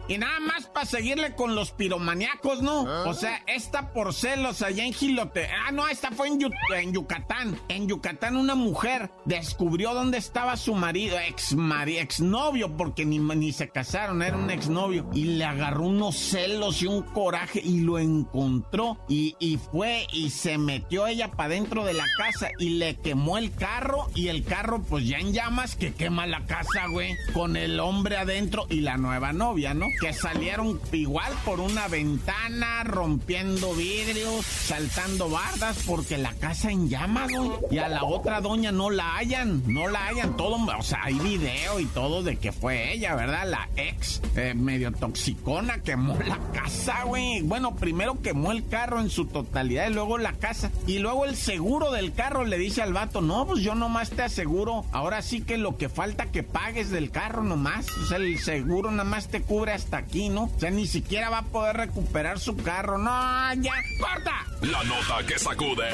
Y 0.10 0.18
nada 0.18 0.40
más 0.40 0.66
para 0.66 0.88
seguirle 0.88 1.36
con 1.36 1.54
los 1.54 1.70
piromaníacos, 1.72 2.64
¿no? 2.64 2.88
Ah. 2.88 3.04
O 3.06 3.14
sea, 3.14 3.44
esta 3.46 3.94
por 3.94 4.12
celos 4.12 4.64
allá 4.64 4.84
en 4.84 4.92
Gilote. 4.92 5.48
Ah, 5.48 5.72
no, 5.72 5.88
esta 5.88 6.10
fue 6.10 6.30
en, 6.30 6.40
en, 6.76 6.94
Yucatán. 6.94 7.60
En 7.70 7.88
Yucatán 7.88 8.36
una 8.36 8.56
mujer 8.56 9.12
descubrió 9.26 9.94
dónde 9.94 10.18
estaba 10.18 10.58
su 10.58 10.74
marido, 10.74 11.20
ex 11.20 11.54
marido, 11.54 12.02
exnovio, 12.02 12.76
porque 12.76 13.06
ni, 13.06 13.20
ni 13.20 13.52
se 13.52 13.70
casaron, 13.70 14.24
era 14.24 14.36
un 14.36 14.50
exnovio. 14.50 15.08
Y 15.14 15.26
le 15.26 15.46
agarró 15.46 15.84
unos 15.84 16.18
celos 16.18 16.82
y 16.82 16.88
un 16.88 17.04
coraje 17.04 17.62
y 17.64 17.82
lo 17.82 18.00
encontró. 18.00 18.98
Y, 19.08 19.36
y 19.40 19.58
fue 19.58 20.08
y 20.12 20.32
se 20.32 20.58
metió 20.58 21.06
ella 21.06 21.30
para 21.30 21.50
dentro 21.50 21.86
de 21.86 21.94
la 21.94 22.06
casa 22.18 22.50
y 22.58 22.70
le 22.70 22.96
quemó 22.96 23.38
el 23.38 23.54
carro. 23.54 24.10
Y 24.16 24.30
el 24.30 24.44
carro, 24.44 24.82
pues 24.82 25.08
ya 25.08 25.20
en 25.20 25.34
llamas, 25.34 25.76
que 25.76 25.94
quema 25.94 26.26
la 26.26 26.48
casa, 26.48 26.88
güey. 26.90 27.16
Con 27.32 27.56
el 27.56 27.80
hombre 27.80 28.18
adentro 28.18 28.66
y 28.72 28.82
la 28.82 28.98
nueva 28.98 29.34
novia, 29.34 29.76
¿no? 29.76 29.86
Que 30.00 30.14
salieron 30.14 30.80
igual 30.92 31.34
por 31.44 31.60
una 31.60 31.88
ventana, 31.88 32.84
rompiendo 32.84 33.74
vidrios, 33.74 34.46
saltando 34.46 35.30
bardas, 35.30 35.84
porque 35.86 36.18
la 36.18 36.34
casa 36.34 36.72
en 36.72 36.88
llamas, 36.88 37.32
güey. 37.32 37.52
Y 37.72 37.78
a 37.80 37.90
la 37.90 38.04
otra 38.04 38.40
doña 38.40 38.72
no 38.72 38.90
la 38.90 39.18
hayan, 39.18 39.62
no 39.68 39.88
la 39.88 40.08
hayan. 40.08 40.38
Todo, 40.38 40.56
o 40.56 40.84
sea, 40.84 41.00
hay 41.04 41.16
video 41.16 41.80
y 41.80 41.86
todo 41.88 42.24
de 42.24 42.38
que 42.38 42.52
fue 42.52 42.94
ella, 42.94 43.16
¿verdad? 43.16 43.48
La 43.50 43.70
ex 43.76 44.22
eh, 44.36 44.54
medio 44.54 44.92
toxicona 44.92 45.80
quemó 45.80 46.18
la 46.26 46.40
casa, 46.54 47.04
güey. 47.04 47.42
Bueno, 47.42 47.76
primero 47.76 48.22
quemó 48.22 48.52
el 48.52 48.68
carro 48.68 49.02
en 49.02 49.10
su 49.10 49.26
totalidad 49.26 49.90
y 49.90 49.94
luego 49.94 50.18
la 50.18 50.34
casa. 50.34 50.72
Y 50.88 51.00
luego 51.00 51.26
el 51.26 51.36
seguro 51.36 51.92
del 51.92 52.14
carro 52.14 52.46
le 52.46 52.58
dice 52.58 52.82
al 52.82 52.94
vato, 52.94 53.22
no, 53.22 53.46
pues 53.46 53.64
yo 53.64 53.76
nomás 53.76 54.12
te 54.12 54.22
aseguro. 54.22 54.86
Ahora 54.92 55.22
sí 55.22 55.42
que 55.42 55.58
lo 55.58 55.78
que 55.78 55.90
falta 55.90 56.28
que 56.28 56.44
pagues 56.44 56.90
del 56.90 57.12
carro 57.12 57.44
nomás. 57.44 57.88
O 57.98 58.06
sea, 58.06 58.18
el 58.18 58.40
seguro 58.40 58.92
nada 58.92 59.04
más 59.04 59.28
te 59.28 59.42
cubre 59.42 59.74
hasta 59.74 59.89
aquí, 59.98 60.30
¿no? 60.30 60.44
O 60.44 60.60
sea, 60.60 60.72
ni 60.72 60.88
siquiera 60.88 61.30
va 61.30 61.40
a 61.40 61.46
poder 61.46 61.78
recuperar 61.78 62.40
su 62.40 62.56
carro. 62.58 62.98
No, 62.98 63.54
ya, 63.56 63.74
corta. 64.00 64.46
La 64.62 64.84
nota 64.84 65.26
que 65.28 65.38
sacude. 65.38 65.90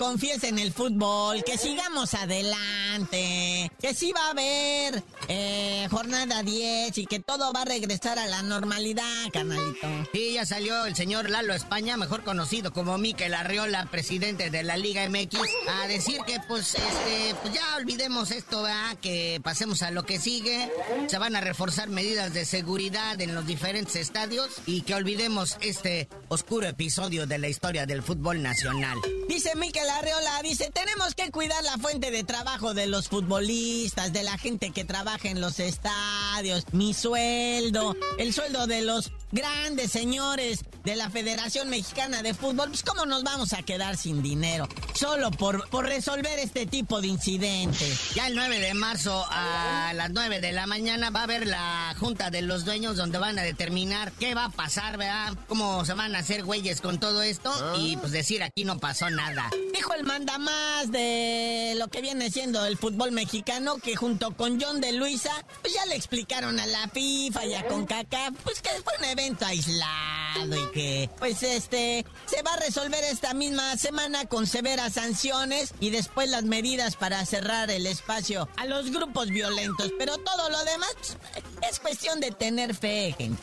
Confíes 0.09 0.43
en 0.45 0.59
el 0.59 0.73
fútbol, 0.73 1.45
que 1.45 1.59
sigamos 1.59 2.15
adelante, 2.15 3.71
que 3.79 3.93
sí 3.93 4.11
va 4.13 4.29
a 4.29 4.31
haber 4.31 5.03
eh, 5.29 5.87
jornada 5.91 6.43
10 6.43 6.97
y 6.97 7.05
que 7.05 7.21
todo 7.21 7.53
va 7.53 7.61
a 7.61 7.65
regresar 7.67 8.19
a 8.19 8.27
la 8.27 8.41
normalidad, 8.41 9.05
carnalito. 9.31 9.87
Sí, 10.15 10.33
ya 10.33 10.47
salió 10.47 10.87
el 10.87 10.97
señor 10.97 11.29
Lalo 11.29 11.53
España, 11.53 11.99
mejor 11.99 12.25
conocido 12.25 12.73
como 12.73 12.97
Miquel 12.97 13.35
Arriola, 13.35 13.85
presidente 13.91 14.49
de 14.49 14.63
la 14.63 14.79
Liga 14.79 15.07
MX, 15.11 15.41
a 15.69 15.87
decir 15.89 16.23
que 16.27 16.41
pues 16.49 16.75
este, 16.75 17.35
pues 17.43 17.53
ya 17.53 17.77
olvidemos 17.77 18.31
esto, 18.31 18.63
¿verdad? 18.63 18.97
Que 19.03 19.43
pasemos 19.45 19.83
a 19.83 19.91
lo 19.91 20.07
que 20.07 20.19
sigue. 20.19 20.73
Se 21.09 21.19
van 21.19 21.37
a 21.37 21.43
reforzar 21.43 21.91
medidas 21.91 22.33
de 22.33 22.47
seguridad 22.47 23.21
en 23.21 23.35
los 23.35 23.47
diferentes 23.47 23.97
estadios 23.97 24.49
y 24.65 24.81
que 24.81 24.95
olvidemos 24.95 25.59
este 25.61 26.09
oscuro 26.29 26.67
episodio 26.67 27.27
de 27.27 27.37
la 27.37 27.49
historia 27.49 27.85
del 27.85 28.03
fútbol 28.03 28.43
nacional. 28.43 28.97
Dice 29.29 29.55
Miquel 29.55 29.89
Arreola, 29.99 30.41
dice, 30.45 30.71
tenemos 30.73 31.17
que 31.17 31.33
cuidar 31.33 31.63
la 31.65 31.77
fuente 31.77 32.13
de 32.13 32.23
trabajo 32.23 32.73
de 32.73 32.87
los 32.87 33.09
futbolistas, 33.09 34.13
de 34.13 34.23
la 34.23 34.39
gente 34.39 34.71
que 34.71 34.85
trabaja 34.85 35.29
en 35.29 35.41
los 35.41 35.59
estadios, 35.59 36.65
mi 36.73 36.95
sueldo, 36.95 37.97
el 38.17 38.33
sueldo 38.33 38.69
de 38.69 38.83
los 38.83 39.11
grandes 39.31 39.93
señores 39.93 40.65
de 40.85 40.97
la 40.97 41.11
Federación 41.11 41.69
Mexicana 41.69 42.23
de 42.23 42.35
Fútbol, 42.35 42.69
pues 42.69 42.83
cómo 42.83 43.05
nos 43.05 43.23
vamos 43.23 43.53
a 43.53 43.63
quedar 43.63 43.97
sin 43.97 44.23
dinero, 44.23 44.69
solo 44.95 45.31
por, 45.31 45.69
por 45.69 45.85
resolver 45.85 46.39
este 46.39 46.67
tipo 46.67 47.01
de 47.01 47.09
incidentes. 47.09 48.15
Ya 48.15 48.27
el 48.27 48.35
9 48.35 48.59
de 48.59 48.75
marzo 48.75 49.27
a 49.31 49.93
las 49.95 50.11
9 50.11 50.41
de 50.41 50.53
la 50.53 50.67
mañana 50.67 51.11
va 51.11 51.21
a 51.21 51.25
haber 51.25 51.47
la 51.47 51.95
Junta 51.99 52.31
de 52.31 52.43
los 52.43 52.65
Dueños 52.65 52.97
donde 52.97 53.19
van 53.19 53.39
a 53.39 53.43
determinar 53.43 54.13
qué 54.13 54.35
va 54.35 54.47
a 54.47 54.51
pasar, 54.51 54.97
¿verdad? 54.97 55.35
Cómo 55.47 55.85
se 55.85 55.95
van 55.95 56.15
a 56.15 56.21
hacer 56.21 56.45
güeyes 56.45 56.81
con 56.81 56.99
todo 56.99 57.23
esto 57.23 57.53
y 57.79 57.97
pues 57.97 58.13
decir 58.13 58.43
aquí 58.43 58.65
no 58.65 58.79
pasó 58.79 59.11
nada. 59.11 59.51
Dijo 59.75 59.93
el 59.95 60.05
mandamás 60.05 60.91
de 60.91 61.75
lo 61.77 61.89
que 61.89 62.01
viene 62.01 62.31
siendo 62.31 62.65
el 62.65 62.79
fútbol 62.79 63.13
mexicano 63.13 63.77
que 63.77 63.97
junto 63.97 64.35
con 64.37 64.61
John 64.61 64.81
de 64.81 64.93
Luisa, 64.93 65.33
pues 65.61 65.75
ya 65.75 65.85
le 65.87 65.97
explicaron 65.97 66.59
a 66.59 66.67
la 66.67 66.89
FIFA 66.89 67.47
y 67.47 67.55
a 67.55 67.67
CONCACAF, 67.67 68.35
pues 68.43 68.63
que 68.63 68.71
fue 68.83 68.95
un 69.01 69.18
evento 69.19 69.47
aislado 69.47 70.57
y 70.57 70.73
que, 70.73 71.11
pues 71.19 71.43
este, 71.43 72.05
se 72.27 72.43
va 72.43 72.53
a 72.53 72.57
resolver 72.59 73.03
esta 73.05 73.35
misma 73.35 73.77
semana 73.77 74.27
con 74.27 74.47
severas 74.47 74.93
sanciones 74.93 75.75
y 75.81 75.91
después 75.91 76.31
las 76.31 76.45
medidas 76.45 76.95
para 76.95 77.25
cerrar 77.27 77.71
el 77.71 77.87
espacio 77.87 78.49
a 78.57 78.67
los 78.67 78.93
grupos 78.93 79.29
violentos. 79.29 79.91
Pero 79.99 80.17
todo 80.19 80.51
lo 80.51 80.65
demás 80.65 80.95
pues, 81.33 81.45
es 81.69 81.81
cuestión 81.81 82.21
de 82.21 82.31
tener 82.31 82.75
fe, 82.75 83.15
gente. 83.17 83.43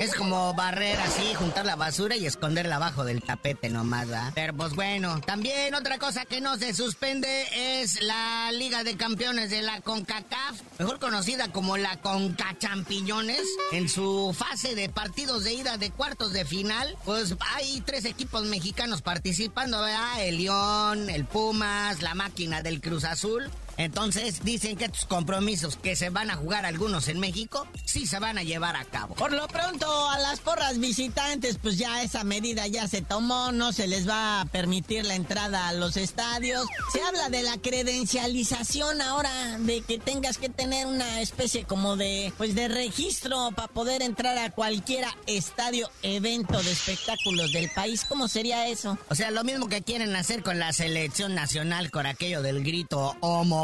Es 0.00 0.14
como 0.14 0.52
barrer 0.54 0.98
así, 1.00 1.34
juntar 1.34 1.64
la 1.64 1.76
basura 1.76 2.16
y 2.16 2.26
esconderla 2.26 2.76
abajo 2.76 3.04
del 3.04 3.22
tapete 3.22 3.68
nomás, 3.70 4.08
¿verdad? 4.08 4.32
Pero 4.34 4.52
pues 4.52 4.74
bueno, 4.74 5.20
también 5.20 5.74
otra 5.74 5.98
cosa 5.98 6.24
que 6.24 6.40
no 6.40 6.56
se 6.56 6.74
suspende 6.74 7.46
es 7.82 8.02
la 8.02 8.50
Liga 8.52 8.82
de 8.82 8.96
Campeones 8.96 9.50
de 9.50 9.62
la 9.62 9.80
CONCACAF, 9.80 10.60
mejor 10.78 10.98
conocida 10.98 11.52
como 11.52 11.76
la 11.76 11.96
CONCA 12.00 12.56
Champiñones, 12.58 13.42
en 13.72 13.88
su 13.88 14.34
fase 14.36 14.74
de 14.74 14.88
partidos 14.88 15.44
de 15.44 15.54
ida 15.54 15.76
de 15.76 15.90
cuartos 15.90 16.32
de 16.32 16.44
final, 16.44 16.96
pues 17.04 17.36
hay 17.54 17.80
tres 17.82 18.04
equipos 18.04 18.44
mexicanos 18.44 19.00
participando, 19.00 19.80
¿verdad? 19.80 20.24
El 20.24 20.38
León, 20.38 21.08
el 21.08 21.24
Pumas, 21.24 22.02
la 22.02 22.14
máquina 22.14 22.62
del 22.62 22.80
Cruz 22.80 23.04
Azul. 23.04 23.50
Entonces 23.76 24.44
dicen 24.44 24.76
que 24.76 24.86
estos 24.86 25.04
compromisos 25.04 25.76
que 25.76 25.96
se 25.96 26.10
van 26.10 26.30
a 26.30 26.36
jugar 26.36 26.66
algunos 26.66 27.08
en 27.08 27.20
México, 27.20 27.66
sí 27.84 28.06
se 28.06 28.18
van 28.18 28.38
a 28.38 28.42
llevar 28.42 28.76
a 28.76 28.84
cabo. 28.84 29.14
Por 29.14 29.32
lo 29.32 29.46
pronto 29.48 30.08
a 30.10 30.18
las 30.18 30.40
porras 30.40 30.78
visitantes, 30.78 31.58
pues 31.60 31.78
ya 31.78 32.02
esa 32.02 32.24
medida 32.24 32.66
ya 32.66 32.86
se 32.88 33.02
tomó, 33.02 33.52
no 33.52 33.72
se 33.72 33.86
les 33.86 34.08
va 34.08 34.40
a 34.40 34.44
permitir 34.46 35.04
la 35.04 35.14
entrada 35.14 35.68
a 35.68 35.72
los 35.72 35.96
estadios. 35.96 36.66
Se 36.92 37.00
habla 37.02 37.28
de 37.28 37.42
la 37.42 37.56
credencialización 37.58 39.00
ahora, 39.00 39.58
de 39.58 39.80
que 39.82 39.98
tengas 39.98 40.38
que 40.38 40.48
tener 40.48 40.86
una 40.86 41.20
especie 41.20 41.64
como 41.64 41.96
de, 41.96 42.32
pues 42.36 42.54
de 42.54 42.68
registro 42.68 43.50
para 43.54 43.68
poder 43.68 44.02
entrar 44.02 44.38
a 44.38 44.50
cualquier 44.50 45.04
estadio, 45.26 45.90
evento 46.02 46.62
de 46.62 46.70
espectáculos 46.70 47.52
del 47.52 47.70
país. 47.70 48.04
¿Cómo 48.08 48.28
sería 48.28 48.68
eso? 48.68 48.98
O 49.08 49.14
sea, 49.14 49.30
lo 49.30 49.44
mismo 49.44 49.68
que 49.68 49.82
quieren 49.82 50.14
hacer 50.16 50.42
con 50.42 50.58
la 50.58 50.72
selección 50.72 51.34
nacional 51.34 51.90
con 51.90 52.06
aquello 52.06 52.42
del 52.42 52.62
grito 52.62 53.16
homo 53.20 53.63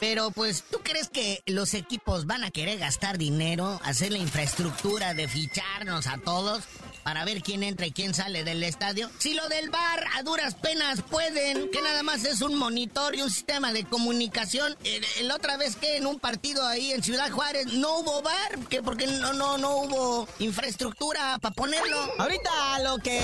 Pero 0.00 0.30
pues, 0.30 0.64
¿tú 0.70 0.78
crees 0.82 1.08
que 1.08 1.42
los 1.46 1.74
equipos 1.74 2.26
van 2.26 2.44
a 2.44 2.50
querer 2.50 2.78
gastar 2.78 3.18
dinero, 3.18 3.80
hacer 3.84 4.12
la 4.12 4.18
infraestructura 4.18 5.14
de 5.14 5.28
ficharnos 5.28 6.06
a 6.06 6.18
todos? 6.18 6.64
Para 7.04 7.24
ver 7.24 7.42
quién 7.42 7.62
entra 7.62 7.86
y 7.86 7.92
quién 7.92 8.14
sale 8.14 8.44
del 8.44 8.62
estadio. 8.62 9.10
Si 9.18 9.34
lo 9.34 9.46
del 9.48 9.70
bar 9.70 10.04
a 10.16 10.22
duras 10.22 10.54
penas 10.54 11.02
pueden, 11.02 11.70
que 11.70 11.82
nada 11.82 12.02
más 12.02 12.24
es 12.24 12.40
un 12.40 12.56
monitor 12.56 13.14
y 13.14 13.22
un 13.22 13.30
sistema 13.30 13.72
de 13.72 13.84
comunicación. 13.84 14.76
La 15.22 15.36
otra 15.36 15.56
vez 15.56 15.76
que 15.76 15.96
en 15.96 16.06
un 16.06 16.18
partido 16.18 16.66
ahí 16.66 16.92
en 16.92 17.02
Ciudad 17.02 17.30
Juárez 17.30 17.66
no 17.66 17.98
hubo 17.98 18.22
bar, 18.22 18.58
que 18.70 18.82
porque 18.82 19.06
no, 19.06 19.32
no, 19.32 19.58
no 19.58 19.76
hubo 19.76 20.28
infraestructura 20.38 21.38
para 21.40 21.54
ponerlo. 21.54 22.10
Ahorita 22.18 22.78
lo 22.82 22.98
que 22.98 23.20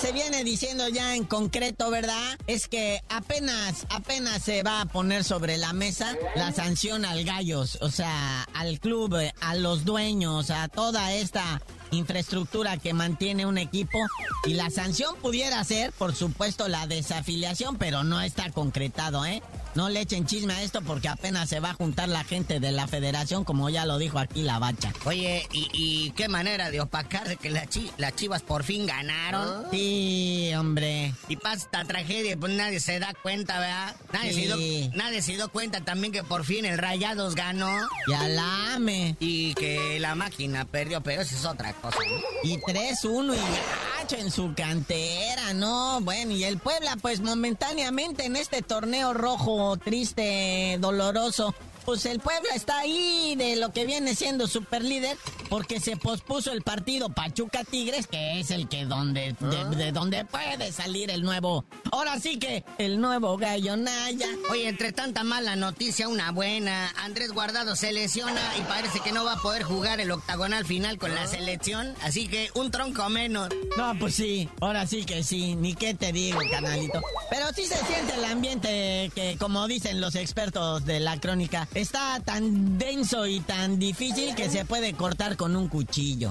se 0.00 0.12
viene 0.12 0.44
diciendo 0.44 0.88
ya 0.88 1.14
en 1.14 1.24
concreto, 1.24 1.90
¿verdad? 1.90 2.38
Es 2.46 2.68
que 2.68 3.00
apenas, 3.08 3.86
apenas 3.90 4.42
se 4.42 4.62
va 4.62 4.80
a 4.80 4.86
poner 4.86 5.24
sobre 5.24 5.58
la 5.58 5.72
mesa 5.72 6.16
la 6.36 6.52
sanción 6.52 7.04
al 7.04 7.24
Gallos, 7.24 7.78
o 7.80 7.90
sea, 7.90 8.44
al 8.54 8.78
club, 8.80 9.16
a 9.40 9.54
los 9.54 9.84
dueños, 9.84 10.50
a 10.50 10.68
toda 10.68 11.12
esta 11.12 11.60
infraestructura 11.90 12.76
que 12.76 12.92
mantiene 12.92 13.46
un 13.46 13.58
equipo 13.58 13.98
y 14.44 14.54
la 14.54 14.70
sanción 14.70 15.14
pudiera 15.16 15.62
ser, 15.64 15.92
por 15.92 16.14
supuesto, 16.14 16.68
la 16.68 16.86
desafiliación, 16.86 17.76
pero 17.76 18.04
no 18.04 18.20
está 18.20 18.50
concretado, 18.50 19.24
¿eh? 19.24 19.42
No 19.74 19.88
le 19.88 20.00
echen 20.00 20.26
chisme 20.26 20.54
a 20.54 20.62
esto 20.62 20.82
porque 20.82 21.08
apenas 21.08 21.48
se 21.48 21.60
va 21.60 21.70
a 21.70 21.74
juntar 21.74 22.08
la 22.08 22.22
gente 22.24 22.60
de 22.60 22.70
la 22.70 22.86
federación, 22.86 23.44
como 23.44 23.68
ya 23.70 23.86
lo 23.86 23.98
dijo 23.98 24.18
aquí 24.18 24.42
la 24.42 24.58
bacha. 24.58 24.92
Oye, 25.04 25.48
¿y, 25.52 26.12
qué 26.12 26.28
manera 26.28 26.70
de 26.70 26.80
opacar 26.80 27.28
de 27.28 27.36
que 27.36 27.50
las 27.50 28.14
chivas 28.14 28.42
por 28.42 28.62
fin 28.62 28.86
ganaron? 28.86 29.66
Sí, 29.70 30.52
hombre. 30.56 31.14
Y 31.28 31.36
pasa 31.36 31.64
esta 31.64 31.84
tragedia, 31.84 32.36
pues 32.36 32.52
nadie 32.52 32.78
se 32.78 33.00
da 33.00 33.14
cuenta, 33.20 33.58
¿verdad? 33.58 33.96
Nadie, 34.12 34.32
se 34.32 34.40
dio, 34.40 34.56
nadie 34.94 35.22
se 35.22 35.32
dio 35.32 35.48
cuenta 35.48 35.80
también 35.80 36.12
que 36.12 36.22
por 36.22 36.44
fin 36.44 36.64
el 36.64 36.78
Rayados 36.78 37.34
ganó. 37.34 37.88
Ya 38.08 38.28
la 38.28 38.74
ame. 38.74 39.16
Y 39.18 39.54
que 39.54 39.98
la 39.98 40.14
máquina 40.14 40.64
perdió, 40.64 41.00
pero 41.00 41.22
eso 41.22 41.34
es 41.34 41.44
otra 41.44 41.72
cosa. 41.72 41.98
Y 42.42 42.58
3-1 42.58 43.34
y 43.34 43.93
en 44.12 44.30
su 44.30 44.54
cantera, 44.54 45.54
¿no? 45.54 46.00
Bueno, 46.02 46.32
y 46.32 46.44
el 46.44 46.58
Puebla, 46.58 46.96
pues 47.00 47.20
momentáneamente 47.20 48.26
en 48.26 48.36
este 48.36 48.60
torneo 48.60 49.14
rojo 49.14 49.76
triste, 49.78 50.76
doloroso. 50.78 51.54
Pues 51.84 52.06
el 52.06 52.18
Puebla 52.20 52.54
está 52.54 52.78
ahí 52.78 53.34
de 53.36 53.56
lo 53.56 53.72
que 53.72 53.84
viene 53.84 54.14
siendo 54.14 54.46
super 54.46 54.82
líder 54.82 55.16
porque 55.48 55.80
se 55.80 55.96
pospuso 55.96 56.50
el 56.50 56.62
partido 56.62 57.10
Pachuca 57.10 57.62
Tigres, 57.64 58.06
que 58.06 58.40
es 58.40 58.50
el 58.50 58.68
que 58.68 58.84
donde 58.86 59.34
de, 59.76 59.92
donde 59.92 60.24
puede 60.24 60.72
salir 60.72 61.10
el 61.10 61.22
nuevo. 61.22 61.64
Ahora 61.92 62.18
sí 62.18 62.38
que 62.38 62.64
el 62.78 63.00
nuevo 63.00 63.36
Gallo 63.36 63.76
Naya. 63.76 64.28
Oye, 64.50 64.68
entre 64.68 64.92
tanta 64.92 65.24
mala 65.24 65.56
noticia, 65.56 66.08
una 66.08 66.32
buena. 66.32 66.90
Andrés 66.96 67.32
Guardado 67.32 67.76
se 67.76 67.92
lesiona 67.92 68.40
y 68.58 68.62
parece 68.62 69.00
que 69.00 69.12
no 69.12 69.24
va 69.24 69.34
a 69.34 69.42
poder 69.42 69.62
jugar 69.62 70.00
el 70.00 70.10
octagonal 70.10 70.64
final 70.64 70.98
con 70.98 71.14
la 71.14 71.26
selección, 71.26 71.94
así 72.02 72.28
que 72.28 72.50
un 72.54 72.70
tronco 72.70 73.08
menos. 73.10 73.48
No, 73.76 73.96
pues 73.98 74.14
sí, 74.14 74.48
ahora 74.60 74.86
sí 74.86 75.04
que 75.04 75.22
sí, 75.22 75.54
ni 75.54 75.74
qué 75.74 75.94
te 75.94 76.12
digo, 76.12 76.40
canalito. 76.50 77.00
Pero 77.30 77.46
sí 77.54 77.66
se 77.66 77.76
siente 77.86 78.14
el 78.14 78.24
ambiente 78.24 79.10
que, 79.14 79.36
como 79.38 79.68
dicen 79.68 80.00
los 80.00 80.14
expertos 80.14 80.84
de 80.84 81.00
la 81.00 81.20
crónica, 81.20 81.68
está 81.74 82.20
tan 82.24 82.78
denso 82.78 83.26
y 83.26 83.40
tan 83.40 83.78
difícil 83.78 84.34
que 84.34 84.48
se 84.48 84.64
puede 84.64 84.94
cortar 84.94 85.36
con 85.36 85.56
un 85.56 85.68
cuchillo. 85.68 86.30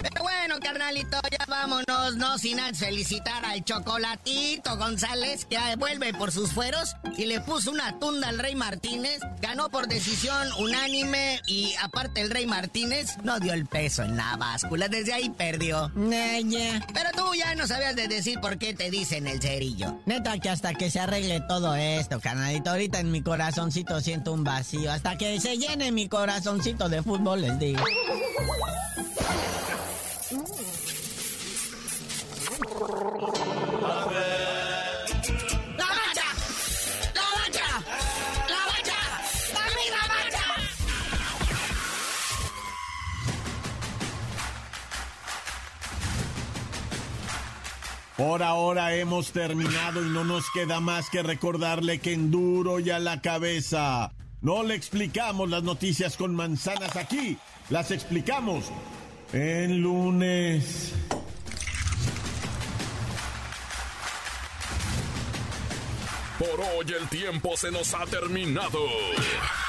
Pero 0.00 0.22
bueno, 0.22 0.56
carnalito, 0.60 1.18
ya 1.30 1.44
vámonos, 1.48 2.16
no 2.16 2.38
sin 2.38 2.58
felicitar 2.74 3.44
al 3.44 3.64
Chocolatito 3.64 4.76
González, 4.76 5.44
que 5.44 5.58
vuelve 5.76 6.14
por 6.14 6.30
sus 6.30 6.52
fueros 6.52 6.94
y 7.16 7.26
le 7.26 7.40
puso 7.40 7.70
una 7.70 7.98
tunda 7.98 8.28
al 8.28 8.38
Rey 8.38 8.54
Martínez. 8.54 9.20
Ganó 9.40 9.68
por 9.70 9.88
decisión 9.88 10.48
unánime 10.58 11.40
y 11.46 11.74
aparte 11.82 12.20
el 12.20 12.30
Rey 12.30 12.46
Martínez 12.46 13.16
no 13.24 13.40
dio 13.40 13.52
el 13.52 13.66
peso 13.66 14.02
en 14.02 14.16
la 14.16 14.36
báscula, 14.36 14.88
desde 14.88 15.12
ahí 15.12 15.30
perdió. 15.30 15.90
Pero 15.94 17.10
tú 17.16 17.34
ya 17.34 17.54
no 17.54 17.66
sabías 17.66 17.96
de 17.96 18.08
decir 18.08 18.40
por 18.40 18.58
qué 18.58 18.74
te 18.74 18.90
dicen 18.90 19.26
el 19.26 19.40
cerillo. 19.40 19.98
Neta 20.06 20.38
que 20.38 20.50
hasta 20.50 20.74
que 20.74 20.90
se 20.90 21.00
arregle 21.00 21.40
todo 21.40 21.74
esto, 21.74 22.20
carnalito, 22.20 22.70
ahorita 22.70 23.00
en 23.00 23.10
mi 23.10 23.22
corazoncito 23.22 24.00
siento 24.00 24.32
un 24.32 24.44
vacío. 24.68 24.92
Hasta 24.92 25.16
que 25.16 25.40
se 25.40 25.56
llene 25.56 25.92
mi 25.92 26.08
corazoncito 26.08 26.88
de 26.88 27.02
fútbol, 27.02 27.40
les 27.42 27.58
digo. 27.58 27.82
Por 48.16 48.42
ahora 48.42 48.96
hemos 48.96 49.30
terminado 49.30 50.04
y 50.04 50.08
no 50.10 50.24
nos 50.24 50.50
queda 50.50 50.80
más 50.80 51.08
que 51.08 51.22
recordarle 51.22 52.00
que 52.00 52.12
en 52.12 52.32
duro 52.32 52.80
y 52.80 52.90
a 52.90 52.98
la 52.98 53.20
cabeza 53.20 54.10
No 54.40 54.62
le 54.62 54.74
explicamos 54.74 55.50
las 55.50 55.64
noticias 55.64 56.16
con 56.16 56.34
manzanas 56.34 56.94
aquí, 56.94 57.36
las 57.70 57.90
explicamos 57.90 58.66
en 59.32 59.80
lunes. 59.80 60.94
Por 66.38 66.60
hoy 66.60 66.86
el 66.96 67.08
tiempo 67.08 67.56
se 67.56 67.72
nos 67.72 67.92
ha 67.94 68.06
terminado. 68.06 68.78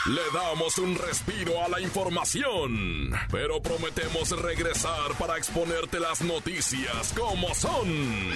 Le 0.06 0.22
damos 0.32 0.78
un 0.78 0.96
respiro 0.96 1.64
a 1.64 1.68
la 1.68 1.82
información, 1.82 3.12
pero 3.32 3.60
prometemos 3.64 4.30
regresar 4.40 5.16
para 5.18 5.36
exponerte 5.38 6.00
las 6.00 6.22
noticias 6.22 7.12
como 7.18 7.56
son. 7.56 8.36